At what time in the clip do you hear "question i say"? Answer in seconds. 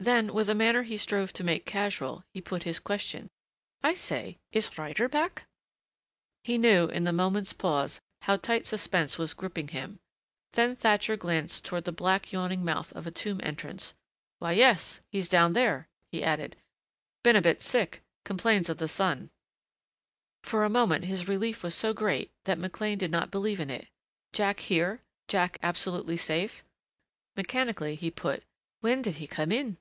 2.78-4.36